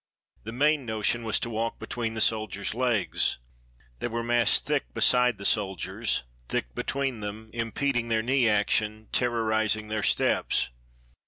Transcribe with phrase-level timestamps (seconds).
[0.45, 3.37] The main notion was to walk between the soldiers' legs.
[3.99, 9.89] They were massed thick beside the soldiers, thick between them, impeding their knee action, terrorizing
[9.89, 10.71] their steps.